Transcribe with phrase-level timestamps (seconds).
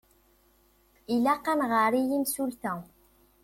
[1.13, 2.73] Ilaq ad nɣeṛ i yimsulta.